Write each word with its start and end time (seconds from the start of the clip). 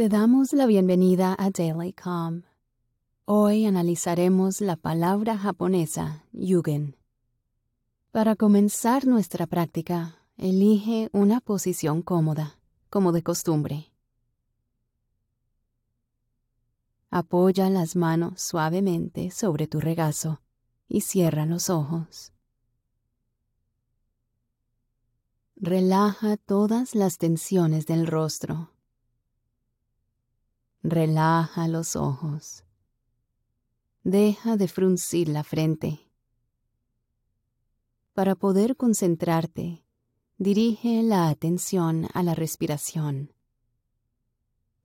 Te 0.00 0.08
damos 0.08 0.54
la 0.54 0.64
bienvenida 0.64 1.36
a 1.38 1.50
Daily 1.50 1.92
Calm. 1.92 2.44
Hoy 3.26 3.66
analizaremos 3.66 4.62
la 4.62 4.76
palabra 4.76 5.36
japonesa 5.36 6.24
yugen. 6.32 6.96
Para 8.10 8.34
comenzar 8.34 9.06
nuestra 9.06 9.46
práctica, 9.46 10.16
elige 10.38 11.10
una 11.12 11.42
posición 11.42 12.00
cómoda, 12.00 12.58
como 12.88 13.12
de 13.12 13.22
costumbre. 13.22 13.92
Apoya 17.10 17.68
las 17.68 17.94
manos 17.94 18.40
suavemente 18.40 19.30
sobre 19.30 19.66
tu 19.66 19.80
regazo 19.80 20.40
y 20.88 21.02
cierra 21.02 21.44
los 21.44 21.68
ojos. 21.68 22.32
Relaja 25.56 26.38
todas 26.38 26.94
las 26.94 27.18
tensiones 27.18 27.84
del 27.84 28.06
rostro. 28.06 28.70
Relaja 30.82 31.68
los 31.68 31.94
ojos. 31.94 32.64
Deja 34.02 34.56
de 34.56 34.66
fruncir 34.66 35.28
la 35.28 35.44
frente. 35.44 36.00
Para 38.14 38.34
poder 38.34 38.76
concentrarte, 38.76 39.84
dirige 40.38 41.02
la 41.02 41.28
atención 41.28 42.08
a 42.14 42.22
la 42.22 42.34
respiración. 42.34 43.34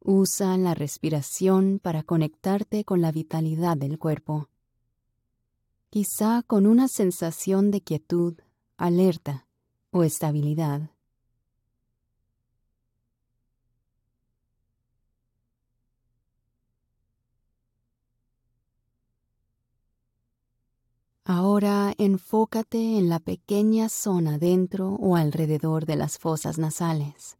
Usa 0.02 0.58
la 0.58 0.74
respiración 0.74 1.80
para 1.80 2.04
conectarte 2.04 2.84
con 2.84 3.02
la 3.02 3.14
vitalidad 3.14 3.78
del 3.78 3.98
cuerpo. 3.98 4.50
Quizá 5.90 6.44
con 6.46 6.68
una 6.68 6.90
sensación 6.90 7.72
de 7.72 7.80
quietud, 7.80 8.36
alerta 8.76 9.48
o 9.92 10.04
estabilidad. 10.04 10.92
Ahora 21.28 21.92
enfócate 21.98 23.00
en 23.00 23.10
la 23.10 23.18
pequeña 23.18 23.90
zona 23.90 24.38
dentro 24.38 24.90
o 24.90 25.16
alrededor 25.16 25.88
de 25.88 25.96
las 25.96 26.20
fosas 26.20 26.60
nasales. 26.60 27.40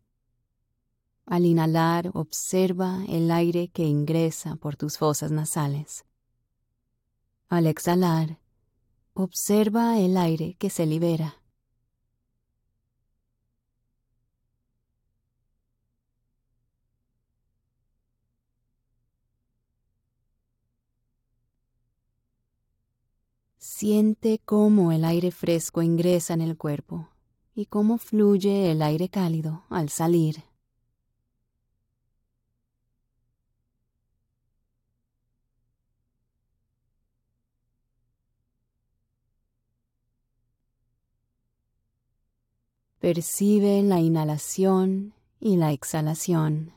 Al 1.28 1.46
inhalar, 1.46 2.10
observa 2.16 3.06
el 3.08 3.30
aire 3.30 3.68
que 3.68 3.84
ingresa 3.84 4.56
por 4.56 4.76
tus 4.76 4.98
fosas 4.98 5.30
nasales. 5.30 6.04
Al 7.48 7.68
exhalar, 7.68 8.40
observa 9.14 10.00
el 10.00 10.18
aire 10.18 10.56
que 10.58 10.72
se 10.72 10.88
libera. 10.88 11.36
Siente 23.68 24.40
cómo 24.46 24.92
el 24.92 25.04
aire 25.04 25.32
fresco 25.32 25.82
ingresa 25.82 26.36
en 26.36 26.42
el 26.42 26.56
cuerpo 26.56 27.10
y 27.56 27.66
cómo 27.66 27.98
fluye 27.98 28.72
el 28.72 28.84
aire 28.84 29.10
cálido 29.10 29.64
al 29.70 29.90
salir. 29.90 30.44
Percibe 43.00 43.82
la 43.82 44.00
inhalación 44.00 45.16
y 45.40 45.58
la 45.58 45.72
exhalación. 45.72 46.75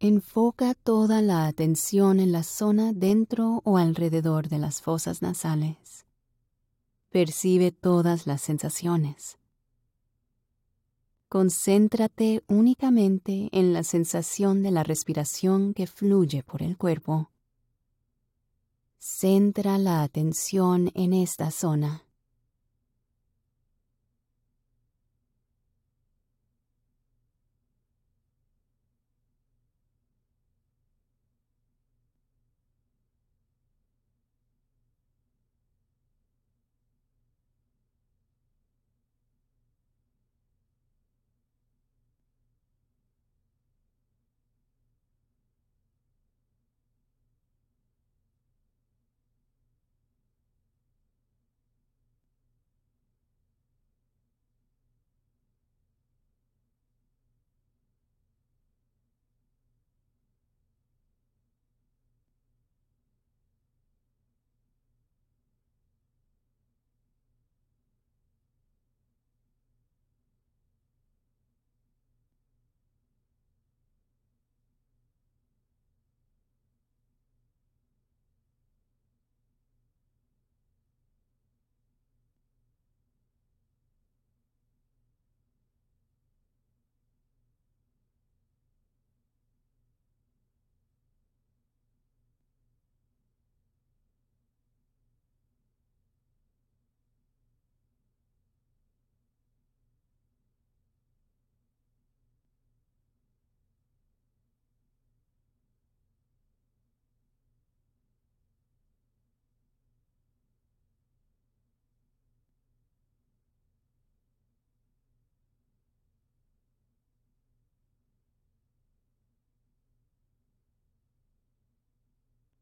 Enfoca 0.00 0.74
toda 0.74 1.22
la 1.22 1.48
atención 1.48 2.20
en 2.20 2.30
la 2.30 2.44
zona 2.44 2.92
dentro 2.92 3.62
o 3.64 3.78
alrededor 3.78 4.48
de 4.48 4.58
las 4.58 4.80
fosas 4.80 5.22
nasales. 5.22 6.06
Percibe 7.10 7.72
todas 7.72 8.28
las 8.28 8.40
sensaciones. 8.40 9.38
Concéntrate 11.28 12.44
únicamente 12.46 13.48
en 13.50 13.72
la 13.72 13.82
sensación 13.82 14.62
de 14.62 14.70
la 14.70 14.84
respiración 14.84 15.74
que 15.74 15.88
fluye 15.88 16.44
por 16.44 16.62
el 16.62 16.76
cuerpo. 16.76 17.32
Centra 18.98 19.78
la 19.78 20.04
atención 20.04 20.92
en 20.94 21.12
esta 21.12 21.50
zona. 21.50 22.07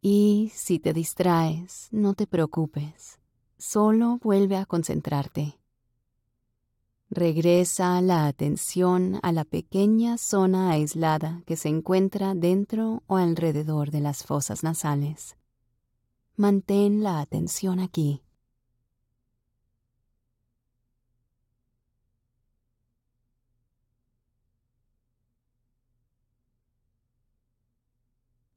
Y 0.09 0.53
si 0.55 0.78
te 0.78 0.93
distraes, 0.93 1.89
no 1.91 2.15
te 2.15 2.28
preocupes, 2.28 3.19
solo 3.58 4.20
vuelve 4.23 4.56
a 4.56 4.64
concentrarte. 4.64 5.58
Regresa 7.11 8.00
la 8.03 8.29
atención 8.29 9.19
a 9.25 9.32
la 9.32 9.44
pequeña 9.44 10.17
zona 10.17 10.70
aislada 10.70 11.43
que 11.44 11.56
se 11.56 11.70
encuentra 11.70 12.35
dentro 12.37 13.03
o 13.08 13.17
alrededor 13.17 13.91
de 13.91 13.99
las 13.99 14.23
fosas 14.23 14.62
nasales. 14.62 15.37
Mantén 16.37 17.02
la 17.02 17.19
atención 17.19 17.81
aquí. 17.81 18.23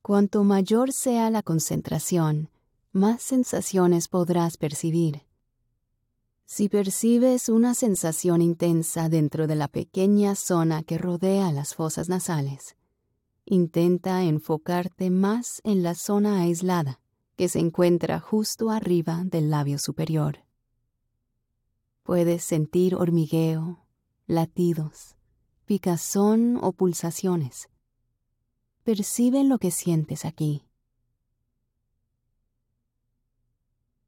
Cuanto 0.10 0.44
mayor 0.44 0.92
sea 0.92 1.30
la 1.30 1.44
concentración, 1.44 2.50
más 2.92 3.22
sensaciones 3.22 4.08
podrás 4.08 4.58
percibir. 4.58 5.22
Si 6.46 6.68
percibes 6.68 7.48
una 7.48 7.76
sensación 7.76 8.42
intensa 8.42 9.08
dentro 9.08 9.46
de 9.46 9.54
la 9.54 9.68
pequeña 9.68 10.34
zona 10.34 10.82
que 10.82 10.98
rodea 10.98 11.52
las 11.52 11.76
fosas 11.76 12.10
nasales, 12.10 12.76
intenta 13.46 14.24
enfocarte 14.24 15.12
más 15.12 15.62
en 15.64 15.84
la 15.84 15.94
zona 15.94 16.42
aislada 16.42 17.00
que 17.36 17.48
se 17.48 17.60
encuentra 17.60 18.20
justo 18.20 18.72
arriba 18.72 19.22
del 19.26 19.52
labio 19.52 19.78
superior. 19.78 20.40
Puedes 22.02 22.44
sentir 22.44 22.96
hormigueo, 22.96 23.86
latidos, 24.26 25.16
picazón 25.66 26.58
o 26.64 26.72
pulsaciones. 26.72 27.70
Percibe 28.84 29.44
lo 29.44 29.60
que 29.60 29.72
sientes 29.72 30.26
aquí. 30.26 30.64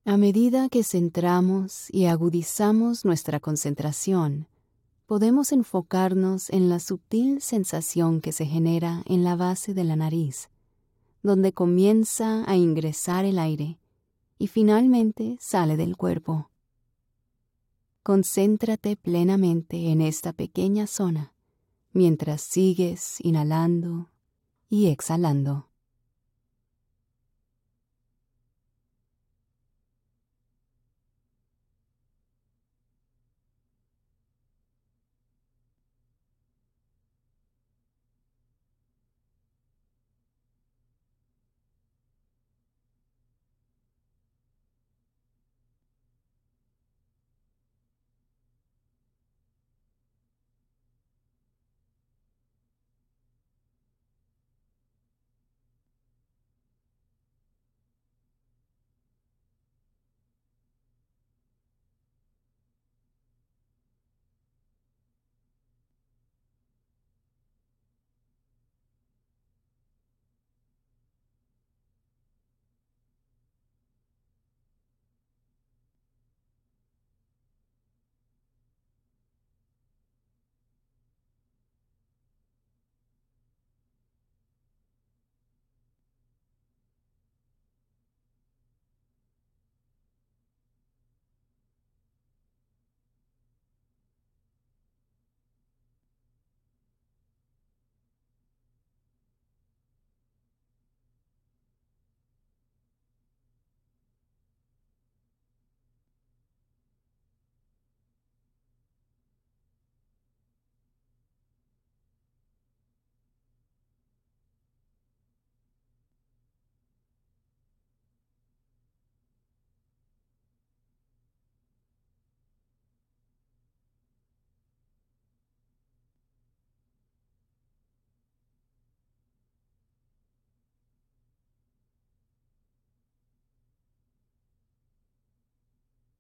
A 0.06 0.18
medida 0.18 0.70
que 0.70 0.84
centramos 0.84 1.90
y 1.92 2.06
agudizamos 2.06 3.06
nuestra 3.06 3.40
concentración, 3.40 4.48
podemos 5.06 5.52
enfocarnos 5.52 6.50
en 6.50 6.70
la 6.70 6.80
sutil 6.80 7.42
sensación 7.42 8.22
que 8.22 8.32
se 8.32 8.46
genera 8.46 9.04
en 9.06 9.24
la 9.24 9.36
base 9.36 9.74
de 9.74 9.84
la 9.84 9.96
nariz, 9.96 10.50
donde 11.22 11.54
comienza 11.54 12.50
a 12.50 12.56
ingresar 12.56 13.26
el 13.26 13.38
aire 13.38 13.78
y 14.40 14.48
finalmente 14.48 15.38
sale 15.40 15.78
del 15.78 15.98
cuerpo. 15.98 16.50
Concéntrate 18.02 18.96
plenamente 18.96 19.92
en 19.92 20.02
esta 20.02 20.34
pequeña 20.34 20.88
zona 20.88 21.34
mientras 21.94 22.42
sigues 22.42 23.20
inhalando 23.22 24.10
y 24.72 24.88
exhalando. 24.88 25.68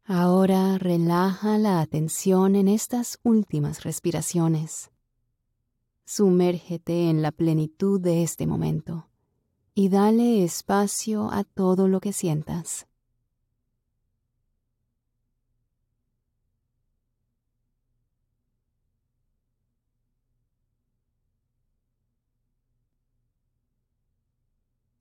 Ahora 0.05 0.79
relaja 0.79 1.59
la 1.59 1.79
atención 1.79 2.55
en 2.55 2.67
estas 2.67 3.19
últimas 3.23 3.83
respiraciones. 3.83 4.89
Sumérgete 6.05 7.09
en 7.09 7.21
la 7.21 7.31
plenitud 7.31 8.01
de 8.01 8.23
este 8.23 8.47
momento 8.47 9.09
y 9.75 9.89
dale 9.89 10.43
espacio 10.43 11.31
a 11.31 11.43
todo 11.43 11.87
lo 11.87 11.99
que 12.01 12.13
sientas. 12.13 12.87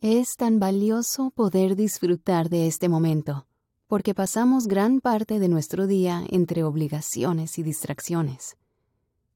Es 0.02 0.36
tan 0.36 0.60
valioso 0.60 1.30
poder 1.30 1.74
disfrutar 1.74 2.48
de 2.50 2.66
este 2.66 2.88
momento 2.88 3.46
porque 3.90 4.14
pasamos 4.14 4.68
gran 4.68 5.00
parte 5.00 5.40
de 5.40 5.48
nuestro 5.48 5.88
día 5.88 6.24
entre 6.30 6.62
obligaciones 6.62 7.58
y 7.58 7.64
distracciones. 7.64 8.56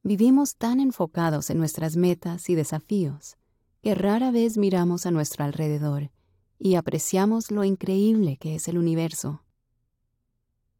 Vivimos 0.05 0.55
tan 0.55 0.79
enfocados 0.79 1.51
en 1.51 1.59
nuestras 1.59 1.97
metas 1.97 2.49
y 2.49 2.55
desafíos 2.55 3.37
que 3.83 3.97
rara 3.97 4.31
vez 4.31 4.57
miramos 4.57 5.07
a 5.07 5.11
nuestro 5.11 5.43
alrededor 5.45 6.13
y 6.57 6.77
apreciamos 6.77 7.51
lo 7.51 7.65
increíble 7.65 8.37
que 8.37 8.55
es 8.55 8.69
el 8.69 8.79
universo. 8.79 9.43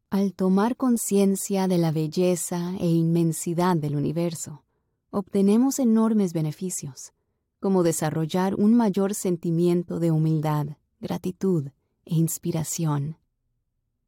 Al 0.09 0.33
tomar 0.33 0.77
conciencia 0.77 1.67
de 1.67 1.77
la 1.77 1.91
belleza 1.91 2.77
e 2.79 2.87
inmensidad 2.87 3.75
del 3.75 3.97
universo, 3.97 4.63
obtenemos 5.09 5.79
enormes 5.79 6.31
beneficios, 6.31 7.11
como 7.59 7.83
desarrollar 7.83 8.55
un 8.55 8.73
mayor 8.73 9.13
sentimiento 9.15 9.99
de 9.99 10.11
humildad, 10.11 10.77
gratitud 11.01 11.71
e 12.05 12.15
inspiración. 12.15 13.17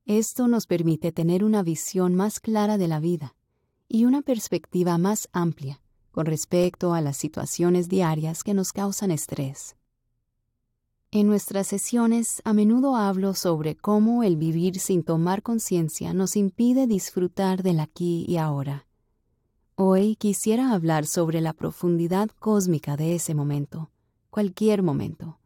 Esto 0.08 0.48
nos 0.48 0.68
permite 0.68 1.12
tener 1.12 1.44
una 1.44 1.64
visión 1.64 2.16
más 2.16 2.40
clara 2.40 2.78
de 2.78 2.88
la 2.88 3.02
vida 3.02 3.36
y 3.90 4.06
una 4.06 4.22
perspectiva 4.22 4.98
más 4.98 5.28
amplia 5.34 5.82
con 6.12 6.26
respecto 6.26 6.94
a 6.94 7.02
las 7.02 7.18
situaciones 7.18 7.90
diarias 7.90 8.46
que 8.46 8.54
nos 8.54 8.72
causan 8.72 9.12
estrés. 9.12 9.76
En 11.12 11.28
nuestras 11.28 11.68
sesiones 11.68 12.42
a 12.46 12.54
menudo 12.54 12.96
hablo 12.96 13.34
sobre 13.34 13.76
cómo 13.76 14.24
el 14.24 14.38
vivir 14.38 14.80
sin 14.80 15.04
tomar 15.04 15.44
conciencia 15.44 16.14
nos 16.14 16.38
impide 16.38 16.88
disfrutar 16.88 17.62
del 17.62 17.82
aquí 17.82 18.24
y 18.30 18.38
ahora. 18.38 18.88
Hoy 19.76 20.16
quisiera 20.16 20.72
hablar 20.72 21.06
sobre 21.06 21.42
la 21.42 21.52
profundidad 21.52 22.30
cósmica 22.40 22.96
de 22.96 23.16
ese 23.16 23.36
momento, 23.36 23.92
cualquier 24.30 24.84
momento, 24.84 25.38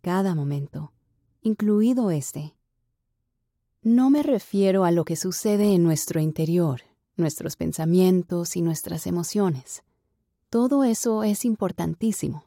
cada 0.00 0.34
momento, 0.34 0.94
incluido 1.42 2.10
este. 2.10 2.55
No 3.86 4.10
me 4.10 4.24
refiero 4.24 4.84
a 4.84 4.90
lo 4.90 5.04
que 5.04 5.14
sucede 5.14 5.72
en 5.72 5.84
nuestro 5.84 6.18
interior, 6.18 6.80
nuestros 7.16 7.54
pensamientos 7.54 8.56
y 8.56 8.60
nuestras 8.60 9.06
emociones. 9.06 9.84
Todo 10.50 10.82
eso 10.82 11.22
es 11.22 11.44
importantísimo, 11.44 12.46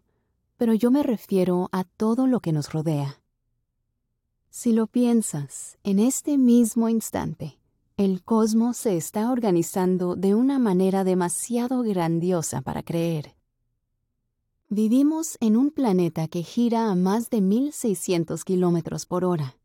pero 0.58 0.74
yo 0.74 0.92
me 0.92 1.02
refiero 1.02 1.70
a 1.72 1.86
todo 1.86 2.28
lo 2.28 2.42
que 2.42 2.52
nos 2.52 2.74
rodea. 2.74 3.22
Si 4.50 4.74
lo 4.74 4.86
piensas, 4.86 5.78
en 5.86 6.00
este 6.00 6.38
mismo 6.38 6.90
instante, 6.90 7.58
el 7.96 8.22
cosmos 8.22 8.76
se 8.76 8.98
está 8.98 9.32
organizando 9.32 10.18
de 10.18 10.36
una 10.36 10.60
manera 10.60 11.06
demasiado 11.06 11.84
grandiosa 11.84 12.60
para 12.60 12.84
creer. 12.84 13.34
Vivimos 14.68 15.38
en 15.40 15.56
un 15.56 15.72
planeta 15.72 16.28
que 16.28 16.44
gira 16.44 16.92
a 16.92 16.96
más 16.96 17.30
de 17.30 17.40
1600 17.40 18.44
kilómetros 18.44 19.06
por 19.06 19.24
hora 19.24 19.56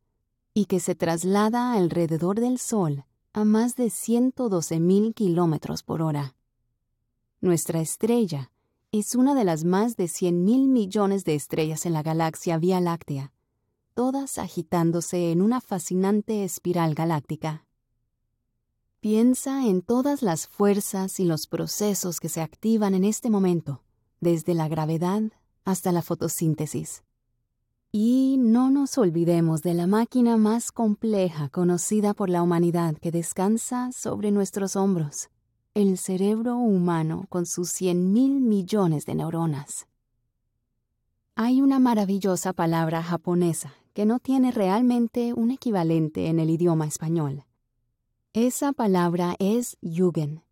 y 0.54 0.66
que 0.66 0.78
se 0.78 0.94
traslada 0.94 1.72
alrededor 1.72 2.40
del 2.40 2.58
Sol 2.58 3.04
a 3.32 3.44
más 3.44 3.74
de 3.74 3.86
112.000 3.86 5.12
kilómetros 5.12 5.82
por 5.82 6.00
hora. 6.00 6.36
Nuestra 7.40 7.80
estrella 7.80 8.52
es 8.92 9.16
una 9.16 9.34
de 9.34 9.42
las 9.42 9.64
más 9.64 9.96
de 9.96 10.04
100.000 10.04 10.68
millones 10.68 11.24
de 11.24 11.34
estrellas 11.34 11.84
en 11.84 11.92
la 11.92 12.04
galaxia 12.04 12.58
Vía 12.58 12.80
Láctea, 12.80 13.32
todas 13.94 14.38
agitándose 14.38 15.32
en 15.32 15.42
una 15.42 15.60
fascinante 15.60 16.44
espiral 16.44 16.94
galáctica. 16.94 17.66
Piensa 19.00 19.66
en 19.66 19.82
todas 19.82 20.22
las 20.22 20.46
fuerzas 20.46 21.18
y 21.18 21.24
los 21.24 21.48
procesos 21.48 22.20
que 22.20 22.28
se 22.28 22.40
activan 22.40 22.94
en 22.94 23.02
este 23.02 23.28
momento, 23.28 23.82
desde 24.20 24.54
la 24.54 24.68
gravedad 24.68 25.22
hasta 25.64 25.90
la 25.90 26.00
fotosíntesis. 26.00 27.02
Y 27.96 28.38
no 28.40 28.70
nos 28.70 28.98
olvidemos 28.98 29.62
de 29.62 29.72
la 29.72 29.86
máquina 29.86 30.36
más 30.36 30.72
compleja 30.72 31.48
conocida 31.48 32.12
por 32.12 32.28
la 32.28 32.42
humanidad 32.42 32.96
que 32.96 33.12
descansa 33.12 33.92
sobre 33.92 34.32
nuestros 34.32 34.74
hombros, 34.74 35.28
el 35.74 35.96
cerebro 35.96 36.56
humano 36.56 37.26
con 37.28 37.46
sus 37.46 37.68
cien 37.68 38.12
mil 38.12 38.40
millones 38.40 39.06
de 39.06 39.14
neuronas. 39.14 39.86
Hay 41.36 41.62
una 41.62 41.78
maravillosa 41.78 42.52
palabra 42.52 43.00
japonesa 43.00 43.74
que 43.92 44.06
no 44.06 44.18
tiene 44.18 44.50
realmente 44.50 45.32
un 45.32 45.52
equivalente 45.52 46.26
en 46.26 46.40
el 46.40 46.50
idioma 46.50 46.88
español. 46.88 47.44
Esa 48.32 48.72
palabra 48.72 49.36
es 49.38 49.76
yugen, 49.82 50.42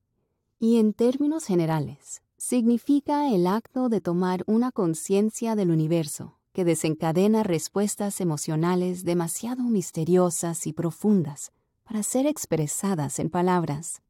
y 0.61 0.77
en 0.77 0.93
términos 0.93 1.45
generales 1.47 2.23
significa 2.37 3.35
el 3.35 3.49
acto 3.49 3.89
de 3.89 4.01
tomar 4.01 4.45
una 4.47 4.71
conciencia 4.71 5.57
del 5.57 5.73
universo 5.73 6.37
que 6.53 6.65
desencadena 6.65 7.43
respuestas 7.43 8.21
emocionales 8.21 9.05
demasiado 9.05 9.63
misteriosas 9.63 10.67
y 10.67 10.73
profundas 10.73 11.53
para 11.85 12.03
ser 12.03 12.27
expresadas 12.27 13.19
en 13.19 13.31
palabras. 13.31 14.03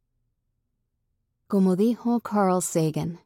Como 1.46 1.76
dijo 1.76 2.20
Carl 2.20 2.62
Sagan, 2.62 3.20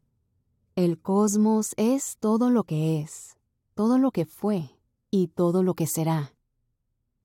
el 0.74 1.00
cosmos 1.00 1.72
es 1.76 2.16
todo 2.18 2.50
lo 2.50 2.64
que 2.64 3.00
es, 3.00 3.36
todo 3.74 3.98
lo 3.98 4.10
que 4.10 4.26
fue 4.26 4.70
y 5.10 5.28
todo 5.28 5.62
lo 5.62 5.74
que 5.74 5.86
será. 5.86 6.34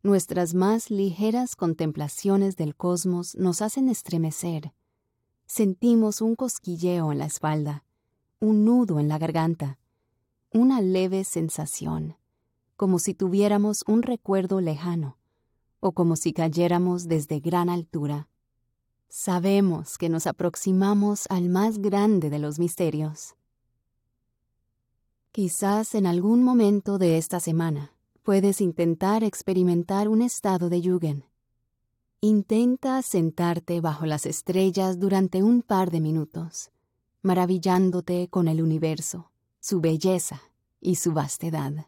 Nuestras 0.03 0.53
más 0.53 0.89
ligeras 0.89 1.55
contemplaciones 1.55 2.55
del 2.55 2.75
cosmos 2.75 3.35
nos 3.35 3.61
hacen 3.61 3.89
estremecer. 3.89 4.73
Sentimos 5.45 6.21
un 6.21 6.35
cosquilleo 6.35 7.11
en 7.11 7.19
la 7.19 7.25
espalda, 7.25 7.83
un 8.39 8.63
nudo 8.63 8.99
en 8.99 9.09
la 9.09 9.17
garganta, 9.19 9.77
una 10.53 10.81
leve 10.81 11.23
sensación, 11.23 12.17
como 12.75 12.99
si 12.99 13.13
tuviéramos 13.13 13.85
un 13.87 14.01
recuerdo 14.01 14.59
lejano 14.59 15.17
o 15.79 15.93
como 15.93 16.17
si 16.17 16.33
cayéramos 16.33 17.07
desde 17.07 17.39
gran 17.39 17.69
altura. 17.69 18.27
Sabemos 19.07 19.97
que 19.97 20.09
nos 20.09 20.27
aproximamos 20.27 21.25
al 21.29 21.47
más 21.47 21.77
grande 21.77 22.29
de 22.29 22.39
los 22.39 22.59
misterios. 22.59 23.35
Quizás 25.31 25.95
en 25.95 26.05
algún 26.05 26.43
momento 26.43 26.97
de 26.97 27.17
esta 27.17 27.39
semana 27.39 27.93
puedes 28.21 28.59
intentar 28.59 29.23
experimentar 29.23 30.09
un 30.09 30.21
estado 30.21 30.69
de 30.69 30.81
yugen. 30.81 31.23
Intenta 32.19 33.01
sentarte 33.01 33.79
bajo 33.79 34.05
las 34.05 34.25
estrellas 34.25 34.99
durante 34.99 35.43
un 35.43 35.61
par 35.61 35.91
de 35.91 36.01
minutos, 36.01 36.71
maravillándote 37.21 38.27
con 38.29 38.49
el 38.49 38.61
universo 38.61 39.30
su 39.61 39.79
belleza 39.79 40.41
y 40.81 40.95
su 40.95 41.13
vastedad. 41.13 41.87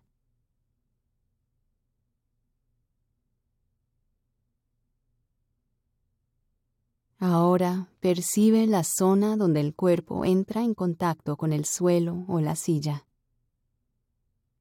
Ahora 7.17 7.89
percibe 7.99 8.67
la 8.67 8.83
zona 8.83 9.37
donde 9.37 9.59
el 9.61 9.73
cuerpo 9.73 10.23
entra 10.23 10.61
en 10.61 10.75
contacto 10.75 11.35
con 11.35 11.51
el 11.51 11.65
suelo 11.65 12.25
o 12.27 12.39
la 12.41 12.55
silla. 12.55 13.07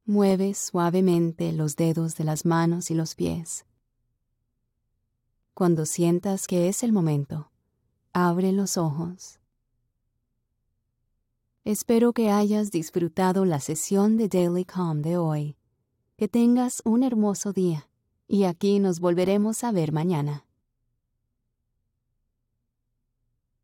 Mueve 0.06 0.54
suavemente 0.54 1.52
los 1.52 1.76
dedos 1.76 2.16
de 2.16 2.24
las 2.24 2.46
manos 2.46 2.90
y 2.90 2.94
los 2.94 3.14
pies. 3.14 3.66
Cuando 5.54 5.84
sientas 5.84 6.46
que 6.46 6.68
es 6.68 6.82
el 6.82 6.92
momento, 6.92 7.50
abre 8.12 8.52
los 8.52 8.78
ojos 8.78 9.41
Espero 11.64 12.12
que 12.12 12.28
hayas 12.28 12.72
disfrutado 12.72 13.44
la 13.44 13.60
sesión 13.60 14.16
de 14.16 14.26
Daily 14.26 14.64
Calm 14.64 15.00
de 15.00 15.16
hoy. 15.16 15.56
Que 16.16 16.26
tengas 16.26 16.82
un 16.84 17.04
hermoso 17.04 17.52
día 17.52 17.88
y 18.26 18.44
aquí 18.44 18.80
nos 18.80 18.98
volveremos 18.98 19.62
a 19.62 19.70
ver 19.70 19.92
mañana. 19.92 20.44